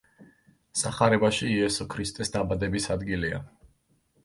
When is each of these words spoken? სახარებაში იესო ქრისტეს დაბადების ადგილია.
სახარებაში 0.79 1.51
იესო 1.57 1.87
ქრისტეს 1.95 2.35
დაბადების 2.39 2.91
ადგილია. 2.99 3.45